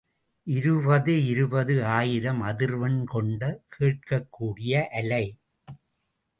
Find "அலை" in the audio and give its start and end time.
4.91-5.37